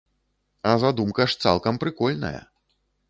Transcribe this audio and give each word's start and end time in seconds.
А 0.69 0.71
задумка 0.83 1.27
ж 1.33 1.45
цалкам 1.45 1.81
прыкольная! 1.85 2.37